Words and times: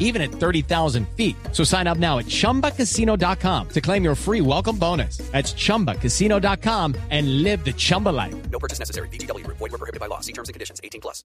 even 0.00 0.20
at 0.20 0.30
30,000 0.32 1.06
feet. 1.16 1.36
So 1.52 1.62
sign 1.62 1.86
up 1.86 1.98
now 1.98 2.18
at 2.18 2.26
chumbacasino.com 2.26 3.68
to 3.68 3.80
claim 3.80 4.02
your 4.02 4.16
free 4.16 4.40
welcome 4.40 4.76
bonus. 4.76 5.18
That's 5.30 5.52
chumbacasino.com 5.54 6.96
and 7.10 7.42
live 7.44 7.64
the 7.64 7.72
Chumba 7.72 8.08
life. 8.08 8.34
No 8.50 8.58
purchase 8.58 8.80
necessary. 8.80 9.08
BGW. 9.08 9.46
Void 9.46 9.60
were 9.60 9.78
prohibited 9.78 10.00
by 10.00 10.06
law. 10.06 10.18
See 10.20 10.32
terms 10.32 10.48
and 10.48 10.54
conditions. 10.54 10.80
18 10.82 11.00
plus. 11.00 11.22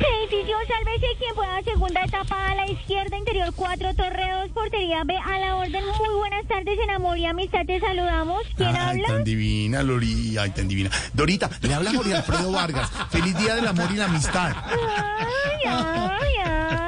Edificio 0.00 0.56
Sálvese 0.68 1.06
quien 1.18 1.34
pueda 1.34 1.62
segunda 1.64 2.04
etapa 2.04 2.52
a 2.52 2.54
la 2.54 2.70
izquierda 2.70 3.16
interior 3.16 3.52
4 3.54 3.94
Torreos 3.94 4.48
portería 4.50 5.02
B 5.04 5.16
a 5.16 5.38
la 5.40 5.56
orden 5.56 5.84
muy 5.84 6.16
buenas 6.18 6.46
tardes 6.46 6.78
en 6.84 6.90
amor 6.90 7.18
y 7.18 7.26
amistad 7.26 7.64
te 7.66 7.80
saludamos 7.80 8.42
¿quién 8.56 8.68
Ay, 8.68 8.76
habla? 8.76 9.08
tan 9.08 9.24
divina, 9.24 9.82
Lori. 9.82 10.36
Ay, 10.38 10.50
tan 10.50 10.68
divina. 10.68 10.90
Dorita, 11.14 11.50
le 11.62 11.74
habla 11.74 11.92
Jorge 11.92 12.14
Alfredo 12.14 12.52
Vargas. 12.52 12.90
Feliz 13.10 13.36
Día 13.38 13.54
del 13.56 13.66
Amor 13.66 13.88
y 13.92 13.96
la 13.96 14.04
Amistad. 14.04 14.52
Ay, 14.66 15.64
ay, 15.66 15.72
ay, 16.20 16.32
ay. 16.44 16.87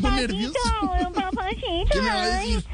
Don 0.00 0.16
Tengo 0.16 0.26
papacito, 0.26 0.34
nervios. 0.34 0.52
don 1.02 1.12
papacito. 1.12 1.90
¿Qué 1.92 2.00
me 2.00 2.08
va 2.08 2.22
a 2.22 2.26
decir? 2.26 2.64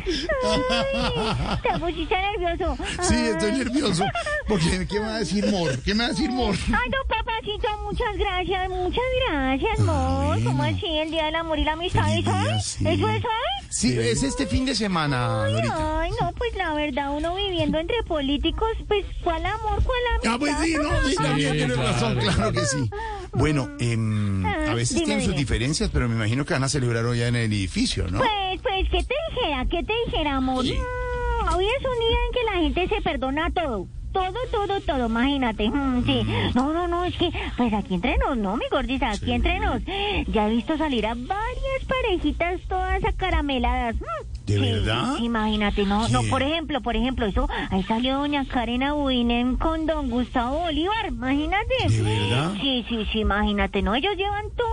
Ay, 0.44 1.58
te 1.62 1.78
pusiste 1.78 2.14
nervioso. 2.16 2.76
Sí, 3.02 3.14
estoy 3.14 3.50
Ay. 3.50 3.58
nervioso. 3.58 4.04
Porque, 4.48 4.86
¿qué 4.88 5.00
me 5.00 5.06
va 5.06 5.14
a 5.16 5.18
decir 5.18 5.46
Mor? 5.46 5.82
¿Qué 5.82 5.94
me 5.94 6.00
va 6.04 6.06
a 6.06 6.08
decir 6.10 6.30
Mor? 6.30 6.54
Ay, 6.66 6.90
don 6.90 7.08
papacito, 7.08 7.68
muchas 7.84 8.16
gracias, 8.16 8.68
muchas 8.68 9.04
gracias, 9.28 9.80
amor. 9.80 10.26
bueno. 10.26 10.50
¿Cómo 10.50 10.62
así? 10.62 10.86
El 10.86 11.10
Día 11.10 11.26
del 11.26 11.34
Amor 11.36 11.58
y 11.58 11.64
la 11.64 11.72
Amistad, 11.72 12.04
Feliz 12.04 12.26
¿eso 12.26 12.38
día, 12.38 12.56
es? 12.56 12.64
sí. 12.64 12.88
¿Eso 12.88 13.08
es 13.08 13.24
hoy? 13.24 13.66
Sí, 13.70 13.98
es 13.98 14.22
este 14.22 14.46
fin 14.46 14.64
de 14.64 14.74
semana, 14.74 15.48
Dorita. 15.50 16.00
Ay, 16.00 16.10
no, 16.20 16.32
pues 16.32 16.54
la 16.56 16.72
verdad, 16.74 17.10
uno 17.14 17.34
viviendo 17.34 17.78
entre 17.78 18.02
políticos, 18.04 18.68
pues, 18.88 19.04
¿cuál 19.22 19.44
amor, 19.44 19.82
cuál 19.82 19.98
amistad? 20.14 20.32
Ah, 20.34 20.38
pues 20.38 20.54
sí, 20.62 20.76
no, 20.76 21.08
sí, 21.08 21.14
también 21.16 21.52
tiene 21.56 21.74
razón, 21.74 22.16
claro 22.18 22.52
que 22.52 22.64
sí. 22.64 22.90
Bueno, 23.32 23.68
em, 23.78 24.44
a 24.44 24.74
veces 24.74 24.94
Dime, 24.96 25.04
tienen 25.06 25.24
sus 25.24 25.32
dime. 25.34 25.40
diferencias, 25.40 25.90
pero 25.92 26.08
me 26.08 26.14
imagino 26.14 26.44
que 26.44 26.54
van 26.54 26.64
a 26.64 26.68
celebrar 26.68 27.04
hoy 27.04 27.18
ya 27.18 27.28
en 27.28 27.36
el 27.36 27.52
edificio, 27.52 28.08
¿no? 28.10 28.18
Pues, 28.18 28.60
pues, 28.62 28.88
¿qué 28.90 29.02
te 29.02 29.14
dijera? 29.30 29.66
¿Qué 29.70 29.82
te 29.82 29.92
dijera, 30.06 30.36
amor? 30.36 30.64
Sí. 30.64 30.72
Mm, 30.74 31.54
hoy 31.54 31.64
es 31.66 31.84
un 31.84 31.98
día 31.98 32.18
en 32.26 32.32
que 32.32 32.44
la 32.44 32.62
gente 32.62 32.94
se 32.96 33.02
perdona 33.02 33.50
todo. 33.50 33.86
Todo, 34.12 34.32
todo, 34.50 34.80
todo, 34.80 35.06
imagínate. 35.08 35.68
Mm, 35.68 36.04
sí. 36.06 36.26
No, 36.54 36.72
no, 36.72 36.88
no, 36.88 37.04
es 37.04 37.14
que, 37.16 37.30
pues 37.58 37.72
aquí 37.74 37.94
entre 37.94 38.16
nos, 38.16 38.36
¿no, 38.38 38.56
mi 38.56 38.64
gordita? 38.70 39.10
Aquí 39.10 39.30
entre 39.32 39.60
nos. 39.60 39.82
Ya 40.28 40.46
he 40.48 40.50
visto 40.54 40.78
salir 40.78 41.04
a 41.06 41.14
varias 41.14 41.84
parejitas 41.86 42.60
todas 42.68 43.04
acarameladas. 43.04 43.96
Mm, 43.96 44.35
¿De 44.46 44.58
verdad? 44.60 45.16
imagínate, 45.20 45.84
no, 45.84 46.08
no, 46.08 46.22
por 46.24 46.42
ejemplo, 46.42 46.80
por 46.80 46.94
ejemplo, 46.96 47.26
eso, 47.26 47.48
ahí 47.70 47.82
salió 47.82 48.18
doña 48.18 48.44
Karen 48.46 48.82
Abuinen 48.84 49.56
con 49.56 49.86
don 49.86 50.08
Gustavo 50.10 50.60
Bolívar, 50.60 51.06
imagínate. 51.08 51.74
¿De 51.88 52.02
verdad? 52.02 52.52
Sí, 52.60 52.84
sí, 52.88 53.06
sí, 53.12 53.18
imagínate, 53.20 53.82
¿no? 53.82 53.94
Ellos 53.94 54.16
llevan 54.16 54.44
todo 54.56 54.66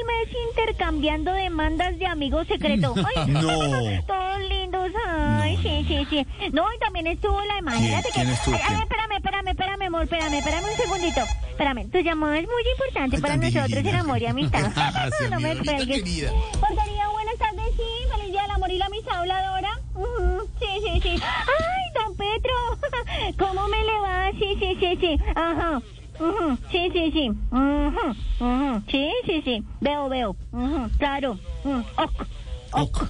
el 0.00 0.06
mes 0.06 0.36
intercambiando 0.50 1.32
demandas 1.32 1.98
de 1.98 2.06
amigos 2.06 2.46
secretos. 2.46 2.96
Ay, 3.16 3.28
No. 3.30 3.40
Todos 4.06 4.40
lindos, 4.48 4.90
ay, 5.06 5.56
sí, 5.62 5.84
sí, 5.86 6.06
sí. 6.08 6.26
No, 6.52 6.64
y 6.74 6.78
también 6.78 7.06
estuvo 7.08 7.40
la, 7.44 7.58
imagínate 7.58 8.08
¿Quién? 8.14 8.26
¿Quién 8.26 8.56
que... 8.56 8.62
Ay, 8.62 8.62
ay, 8.68 8.82
espérame, 8.82 9.12
espérame, 9.16 9.48
espérame, 9.48 9.82
amor, 9.82 10.02
espérame, 10.04 10.34
espérame 10.38 10.64
un 10.70 10.76
segundito. 10.76 11.20
Espérame, 11.50 11.90
tu 11.90 11.98
llamada 11.98 12.38
es 12.38 12.46
muy 12.46 12.62
importante 12.72 13.18
para 13.20 13.36
nosotros 13.36 13.84
en 13.84 13.94
amor 13.96 14.22
y 14.22 14.26
amistad. 14.26 14.60
No 15.30 15.40
me 15.40 15.56
pegues. 15.56 15.86
querida. 16.02 16.30
Portería, 16.58 17.08
buenas 17.10 17.36
tardes, 17.38 17.66
sí, 17.76 17.82
feliz 18.12 18.32
día 18.32 18.42
del 18.42 18.50
amor 18.52 18.69
y 18.69 18.69
la 18.80 18.86
amistad, 18.86 19.18
habladora. 19.20 19.68
Ujú, 19.94 20.48
Sí, 20.58 20.66
sí, 20.84 21.00
sí. 21.02 21.18
Ay, 21.22 21.84
don 21.94 22.16
Petro, 22.16 22.54
¿cómo 23.38 23.68
me 23.68 23.84
le 23.84 23.98
va? 24.00 24.30
Sí, 24.38 24.56
sí, 24.58 24.76
sí, 24.80 24.98
sí, 25.00 25.18
ajá. 25.34 25.82
Ujú, 26.18 26.58
Sí, 26.72 26.90
sí, 26.92 27.10
sí. 27.12 27.30
Ujú, 27.30 28.82
Sí, 28.90 29.10
sí, 29.26 29.42
sí. 29.44 29.62
Veo, 29.80 30.08
veo. 30.08 30.36
Claro. 30.98 31.38
Mm, 31.64 31.80
ok. 31.96 32.22
Ok, 32.72 33.02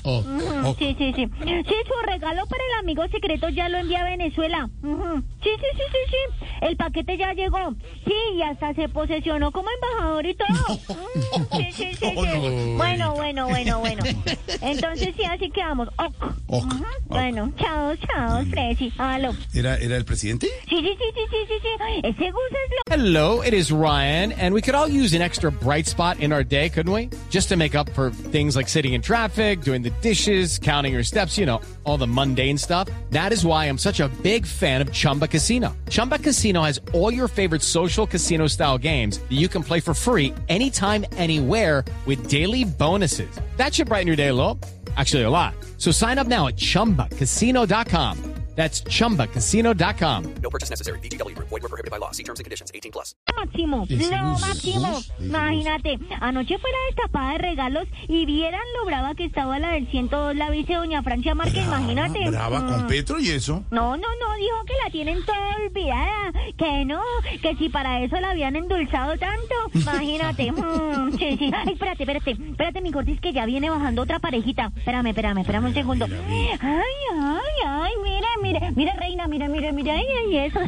ok. 0.64 0.78
Sí, 0.78 0.94
sí, 0.98 1.12
sí. 1.14 1.28
Sí, 1.38 1.74
su 1.86 2.06
regalo 2.06 2.46
para 2.46 2.64
el 2.64 2.78
amigo 2.80 3.06
secreto 3.08 3.48
ya 3.50 3.68
lo 3.68 3.76
envía 3.78 4.00
a 4.00 4.04
Venezuela. 4.04 4.68
Sí, 4.82 5.50
sí, 5.54 5.66
sí, 5.76 5.82
sí, 5.92 5.98
sí. 6.40 6.46
El 6.62 6.76
paquete 6.76 7.16
ya 7.18 7.32
llegó. 7.34 7.58
Sí, 8.06 8.14
y 8.36 8.42
hasta 8.42 8.72
se 8.74 8.88
posesionó 8.88 9.52
como 9.52 9.68
embajador 9.70 10.26
y 10.26 10.34
todo. 10.34 10.48
Mm, 10.90 11.56
Sí, 11.56 11.66
sí, 11.76 11.96
sí, 12.00 12.12
No, 12.14 12.22
sí. 12.22 12.26
no, 12.26 12.76
Bueno, 12.78 13.14
bueno, 13.14 13.14
bueno, 13.34 13.78
bueno. 13.80 14.02
Entonces 14.60 15.14
sí, 15.16 15.24
así 15.24 15.50
quedamos. 15.50 15.88
Ok. 15.98 16.14
Ok, 16.48 16.64
Ujú. 16.64 16.76
ok. 16.76 16.86
Bueno, 17.06 17.52
chao, 17.58 17.94
chao, 17.96 18.44
Fresi. 18.50 18.92
Aló. 18.98 19.34
¿Era, 19.54 19.76
¿Era 19.78 19.96
el 19.96 20.04
presidente? 20.04 20.46
Sí, 20.68 20.76
sí, 20.76 20.96
sí, 20.98 21.04
sí, 21.14 21.20
sí, 21.30 21.36
sí, 21.48 21.54
sí. 21.62 22.00
Ese 22.04 22.30
Gus 22.30 22.42
es 22.50 22.70
lo... 22.88 22.94
Hello, 22.94 23.42
it 23.42 23.52
is 23.54 23.70
Ryan, 23.70 24.32
and 24.32 24.54
we 24.54 24.60
could 24.60 24.74
all 24.74 24.88
use 24.88 25.14
an 25.14 25.22
extra 25.22 25.50
bright 25.50 25.86
spot 25.86 26.18
in 26.20 26.32
our 26.32 26.42
day, 26.44 26.68
couldn't 26.68 26.92
we? 26.92 27.08
Just 27.30 27.48
to 27.50 27.56
make 27.56 27.74
up 27.74 27.88
for 27.90 28.10
things 28.32 28.56
like 28.56 28.68
sitting 28.68 28.94
in 28.94 29.02
traffic, 29.02 29.62
doing 29.62 29.82
the 29.82 29.90
dishes, 30.02 30.58
counting 30.58 30.92
your 30.92 31.04
steps, 31.04 31.36
you 31.38 31.46
know, 31.46 31.60
all 31.84 31.96
the 31.98 32.06
mundane 32.06 32.58
stuff. 32.58 32.88
That 33.10 33.32
is 33.32 33.44
why 33.44 33.66
I'm 33.66 33.78
such 33.78 34.00
a 34.00 34.08
big 34.22 34.46
fan 34.46 34.80
of 34.80 34.92
Chumba 34.92 35.28
Casino. 35.28 35.74
Chumba 35.88 36.18
Casino 36.18 36.62
has 36.62 36.80
all 36.92 37.12
your 37.12 37.28
favorite 37.28 37.62
social 37.62 38.06
casino 38.06 38.46
style 38.48 38.78
games 38.78 39.18
that 39.18 39.32
you 39.32 39.48
can 39.48 39.62
play 39.62 39.80
for 39.80 39.94
free 39.94 40.34
anytime, 40.48 41.04
anywhere 41.16 41.84
with 42.06 42.28
daily 42.28 42.64
bonuses. 42.64 43.19
That 43.56 43.74
should 43.74 43.88
brighten 43.88 44.06
your 44.06 44.16
day 44.16 44.28
a 44.28 44.34
little. 44.34 44.58
Actually, 44.96 45.22
a 45.22 45.30
lot. 45.30 45.54
So 45.78 45.90
sign 45.90 46.18
up 46.18 46.26
now 46.26 46.48
at 46.48 46.56
chumbacasino.com. 46.56 48.29
That's 48.56 48.82
chumbacasino.com. 48.84 50.24
No 50.42 50.50
purchase 50.50 50.70
necessary. 50.70 50.98
BGW. 51.00 51.34
Void 51.38 51.62
were 51.62 51.68
prohibited 51.68 51.90
by 51.90 51.98
law. 51.98 52.10
See 52.12 52.24
terms 52.24 52.40
and 52.40 52.44
conditions. 52.44 52.70
18 52.74 52.92
plus. 52.92 53.14
máximo, 53.36 53.86
Gus, 53.86 54.10
máximo. 54.40 55.00
Imagínate, 55.20 55.98
anoche 56.20 56.58
fue 56.58 56.70
la 56.70 56.78
destapada 56.88 57.32
de 57.32 57.38
regalos 57.38 57.84
y 58.08 58.26
vieran 58.26 58.60
lo 58.78 58.84
brava 58.86 59.14
que 59.14 59.24
estaba 59.24 59.58
la 59.58 59.70
del 59.72 59.88
102, 59.90 60.36
la 60.36 60.50
vice 60.50 60.74
doña 60.74 61.02
Francia 61.02 61.34
Márquez, 61.34 61.64
imagínate. 61.64 62.28
Brava 62.30 62.66
con 62.66 62.84
Mm. 62.84 62.88
Petro 62.88 63.18
y 63.20 63.30
eso. 63.30 63.64
No, 63.70 63.96
no, 63.96 64.08
no, 64.20 64.34
dijo 64.38 64.64
que 64.66 64.74
la 64.84 64.90
tienen 64.90 65.24
toda 65.24 65.56
olvidada, 65.56 66.32
que 66.58 66.84
no, 66.84 67.00
que 67.40 67.56
si 67.56 67.68
para 67.70 68.02
eso 68.02 68.18
la 68.20 68.30
habían 68.30 68.56
endulzado 68.56 69.16
tanto, 69.18 69.54
imagínate. 69.74 70.52
Mm, 70.60 71.12
sí, 71.18 71.36
sí. 71.38 71.50
Ay, 71.54 71.72
espérate, 71.74 72.02
espérate, 72.02 72.30
espérate, 72.32 72.80
mi 72.80 72.90
cortis, 72.92 73.20
que 73.20 73.32
ya 73.32 73.46
viene 73.46 73.70
bajando 73.70 74.02
otra 74.02 74.18
parejita. 74.18 74.70
Espérame, 74.76 75.08
espérame, 75.08 75.38
espérame 75.40 75.66
un 75.66 75.74
segundo. 75.74 76.04
Ay, 76.06 76.56
ay, 76.60 77.54
ay, 77.66 77.92
mira, 78.76 78.94
reina, 78.94 79.26
mira, 79.26 79.48
mira, 79.48 79.72
mira, 79.72 79.94
ay, 79.94 80.06
ay, 80.26 80.36
eso. 80.38 80.60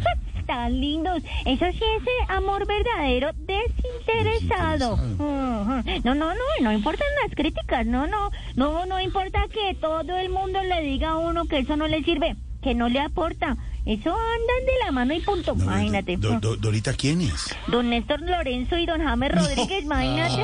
Tan 0.47 0.81
lindos. 0.81 1.23
Eso 1.47 1.67
sí 1.71 1.79
es 1.97 2.03
eh, 2.03 2.25
amor 2.29 2.67
verdadero 2.67 3.31
desinteresado. 3.37 4.97
No, 5.19 6.15
no, 6.15 6.15
no, 6.15 6.35
no 6.61 6.73
importan 6.73 7.07
las 7.25 7.35
críticas, 7.37 7.87
no, 7.87 8.07
no, 8.09 8.31
no, 8.57 8.85
no 8.87 9.01
importa 9.01 9.45
que 9.53 9.75
todo 9.81 10.17
el 10.19 10.31
mundo 10.31 10.61
le 10.63 10.83
diga 10.83 11.11
a 11.11 11.19
uno 11.19 11.45
que 11.45 11.59
eso 11.61 11.77
no 11.77 11.87
le 11.87 12.03
sirve, 12.03 12.35
que 12.61 12.75
no 12.75 12.89
le 12.89 12.99
aporta. 13.01 13.57
Eso 13.87 14.11
andan 14.11 14.67
de 14.67 14.85
la 14.85 14.93
mano 14.93 15.13
y 15.15 15.21
punto, 15.21 15.55
No, 15.57 15.63
imagínate. 15.65 16.17
Do- 16.17 16.39
Do- 16.41 16.57
Dorita, 16.57 16.93
¿quién 16.95 17.21
es? 17.21 17.55
Don 17.69 17.91
Néstor 17.91 18.21
Lorenzo 18.23 18.77
y 18.79 18.87
don 18.87 19.01
James 19.03 19.33
Rodríguez, 19.33 19.85
imagínate. 19.85 20.43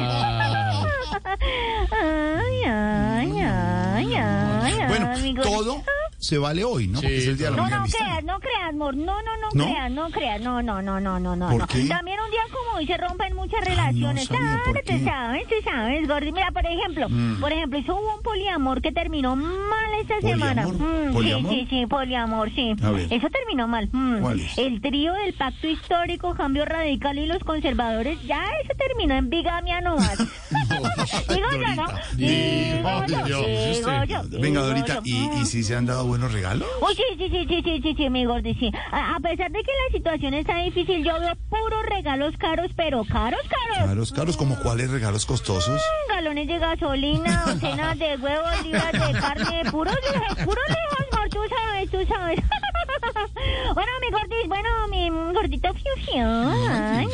Ay, 1.91 2.63
ay, 2.67 3.41
ay, 3.41 4.15
ay, 4.15 4.75
Bueno, 4.89 5.11
ay, 5.15 5.35
gordita. 5.35 5.43
todo 5.43 5.83
se 6.19 6.37
vale 6.37 6.65
hoy, 6.65 6.89
¿no? 6.89 7.01
Porque 7.01 7.17
es 7.19 7.27
el 7.29 7.39
día 7.39 7.51
de 7.51 7.57
la 7.57 7.63
No, 7.63 7.69
no 7.71 7.85
creas, 7.87 8.25
no 8.25 8.41
creas, 8.41 8.69
amor. 8.71 8.97
No, 8.97 9.23
no, 9.23 9.37
no, 9.41 9.49
¿No? 9.55 9.65
creas, 9.65 9.91
no 9.93 10.11
creas. 10.11 10.41
No, 10.41 10.63
no, 10.63 10.83
no, 10.83 11.01
no, 11.01 11.19
no, 11.21 11.37
no. 11.37 11.49
¿Por 11.51 11.61
no. 11.61 11.67
qué? 11.69 11.85
También 11.87 12.19
un 12.25 12.31
día 12.31 12.41
como 12.51 12.77
hoy 12.79 12.87
se 12.87 12.97
rompen 12.97 13.35
muchas 13.37 13.65
relaciones. 13.65 14.25
sabía 14.27 14.41
claro, 14.41 14.63
por 14.65 14.75
tú 14.79 14.83
qué. 14.87 15.05
sabes, 15.05 15.49
tú 15.49 15.55
sabes, 15.65 16.09
Gordi. 16.09 16.33
Mira, 16.33 16.51
por 16.51 16.67
ejemplo, 16.67 17.09
Mm. 17.09 17.41
por 17.41 17.53
ejemplo, 17.53 17.79
hizo 17.79 17.95
un 17.97 18.23
poliamor 18.23 18.83
que 18.83 18.91
terminó 18.93 19.37
mal 19.37 19.93
esta 20.01 20.21
semana. 20.21 20.65
¿Poliamor? 20.65 21.09
Mm, 21.09 21.13
¿Poliamor? 21.15 21.53
Sí, 21.53 21.61
sí, 21.61 21.67
sí, 21.81 21.87
poliamor, 21.87 22.51
sí. 22.55 22.75
A 22.83 22.91
ver. 22.91 23.13
Eso 23.13 23.29
terminó 23.31 23.69
mal. 23.69 23.89
Mm. 23.93 24.21
¿Cuál 24.21 24.41
es? 24.41 24.59
El 24.59 24.81
trío 24.81 25.13
del 25.15 25.35
pacto 25.35 25.69
histórico, 25.69 26.35
cambio 26.35 26.65
radical 26.65 27.17
y 27.19 27.27
los 27.27 27.39
conservadores, 27.45 28.21
ya 28.27 28.43
eso 28.65 28.73
terminó 28.77 29.15
en 29.15 29.31
bigamia 29.31 29.81
no 29.81 29.97
más. 29.97 30.19
Digo 31.29 31.49
yo, 31.53 31.75
¿no? 31.77 31.87
Digo 32.17 33.27
yo, 33.27 33.43
digo 33.45 34.05
yo. 34.05 34.41
Venga, 34.41 34.61
Dorita, 34.63 34.95
yo. 34.95 35.01
¿y, 35.05 35.29
Mm. 35.29 35.43
¿y 35.43 35.47
si 35.47 35.63
se 35.63 35.77
han 35.77 35.87
dado 35.87 36.07
buenos 36.07 36.33
regalos? 36.33 36.69
Uy, 36.81 36.95
sí, 36.95 37.03
sí, 37.19 37.29
sí, 37.31 37.47
sí, 37.49 37.63
sí, 37.65 37.81
sí, 37.83 37.95
sí, 37.97 38.11
mi 38.11 38.25
gordi, 38.25 38.55
sí. 38.55 38.71
A, 38.93 39.17
a 39.17 39.21
pesar 39.21 39.51
de 39.51 39.61
que 39.63 39.71
la 39.87 39.99
situación 39.99 40.35
está 40.35 40.59
difícil, 40.63 41.05
yo 41.05 41.19
veo 41.21 41.35
puros 41.51 41.83
regalos 41.89 42.35
caros, 42.39 42.71
pero 42.77 43.05
caros, 43.05 43.41
caros. 43.49 43.89
Caros, 43.89 44.13
caros, 44.13 44.37
¿como 44.37 44.57
cuáles 44.61 44.91
regalos 44.91 45.27
costosos? 45.27 45.81
Galones 46.09 46.47
de 46.49 46.59
gasolina, 46.59 47.43
docenas 47.47 47.99
de 47.99 48.17
huevos, 48.17 48.63
libras 48.65 48.93
de 48.93 49.19
carne, 49.21 49.71
puros 49.71 49.95
lujos, 50.13 50.45
puros 50.45 50.65
lujos, 50.69 51.07
amor, 51.13 51.29
tú 51.31 51.39
sabes, 51.49 51.91
tú 51.91 51.99
sabes. 52.13 52.41
bueno, 53.75 53.91
mi 54.01 54.11
gordis, 54.11 54.49
bueno, 54.49 54.69
mi 54.91 55.33
gordito 55.35 55.73
fiu 55.75 56.05
fiu. 56.05 56.27
Ay, 56.27 57.09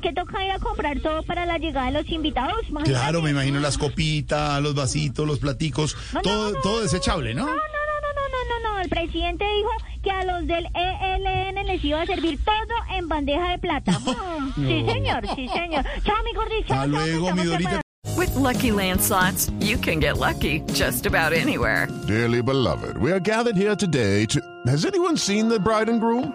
que 0.00 0.12
toca 0.12 0.44
ir 0.44 0.50
a 0.52 0.58
comprar 0.58 0.98
todo 1.00 1.22
para 1.24 1.44
la 1.46 1.58
llegada 1.58 1.86
de 1.86 1.92
los 1.92 2.08
invitados. 2.10 2.56
imagínate. 2.68 2.90
Claro, 2.92 3.22
me 3.22 3.30
imagino 3.30 3.60
las 3.60 3.76
copitas, 3.78 4.60
los 4.62 4.74
vasitos, 4.74 5.26
los 5.26 5.38
platicos, 5.38 5.96
No, 6.12 6.18
no, 6.18 6.22
todo, 6.22 6.52
no, 6.52 6.60
todo 6.60 6.80
desechable, 6.82 7.34
¿no? 7.34 7.46
No, 7.46 7.52
no, 7.52 7.56
no, 7.56 7.58
no, 7.58 8.12
no, 8.14 8.28
no, 8.28 8.60
no, 8.70 8.74
no. 8.76 8.80
El 8.82 8.88
presidente 8.88 9.44
dijo 9.56 9.70
que 10.02 10.10
a 10.10 10.24
los 10.24 10.46
del 10.46 10.66
ELN 10.74 11.66
les 11.66 11.84
iba 11.84 12.00
a 12.02 12.06
servir 12.06 12.38
todo 12.44 12.96
en 12.96 13.08
bandeja 13.08 13.50
de 13.50 13.58
plata. 13.58 13.92
Mm, 14.54 14.66
Sí, 14.66 14.84
señor, 14.86 15.22
sí, 15.34 15.48
señor. 15.48 15.84
Chao, 16.04 16.16
mi 16.24 16.34
gordito. 16.34 16.74
Hasta 16.74 16.86
luego, 16.86 17.32
mi 17.32 17.44
Dorita. 17.44 17.80
With 18.18 18.34
Lucky 18.36 18.70
Land 18.72 19.00
slots, 19.00 19.50
you 19.60 19.78
can 19.78 19.98
get 20.00 20.18
lucky 20.18 20.60
just 20.74 21.06
about 21.06 21.32
anywhere. 21.32 21.88
Dearly 22.06 22.42
beloved, 22.42 22.98
we 22.98 23.10
are 23.12 23.20
gathered 23.20 23.56
here 23.56 23.74
today 23.76 24.26
to. 24.26 24.40
Has 24.66 24.84
anyone 24.84 25.16
seen 25.16 25.48
the 25.48 25.58
bride 25.58 25.88
and 25.88 26.00
groom? 26.00 26.34